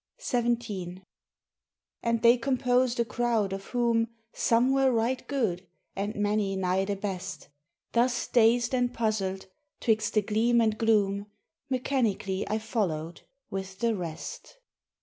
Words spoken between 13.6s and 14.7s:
the rest.